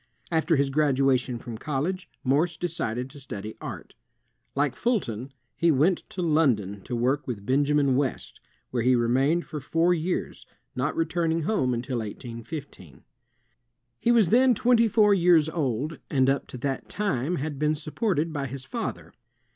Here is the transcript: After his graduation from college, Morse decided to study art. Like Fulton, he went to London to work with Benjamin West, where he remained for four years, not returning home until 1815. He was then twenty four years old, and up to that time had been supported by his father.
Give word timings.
After 0.31 0.55
his 0.55 0.71
graduation 0.71 1.37
from 1.37 1.59
college, 1.59 2.09
Morse 2.23 2.57
decided 2.57 3.07
to 3.11 3.19
study 3.19 3.55
art. 3.61 3.93
Like 4.55 4.75
Fulton, 4.75 5.31
he 5.55 5.69
went 5.69 5.99
to 6.09 6.23
London 6.23 6.81
to 6.85 6.95
work 6.95 7.27
with 7.27 7.45
Benjamin 7.45 7.95
West, 7.95 8.41
where 8.71 8.81
he 8.81 8.95
remained 8.95 9.45
for 9.45 9.59
four 9.59 9.93
years, 9.93 10.47
not 10.75 10.95
returning 10.95 11.43
home 11.43 11.71
until 11.71 11.99
1815. 11.99 13.03
He 13.99 14.11
was 14.11 14.31
then 14.31 14.55
twenty 14.55 14.87
four 14.87 15.13
years 15.13 15.47
old, 15.47 15.99
and 16.09 16.31
up 16.31 16.47
to 16.47 16.57
that 16.57 16.89
time 16.89 17.35
had 17.35 17.59
been 17.59 17.75
supported 17.75 18.33
by 18.33 18.47
his 18.47 18.65
father. 18.65 19.13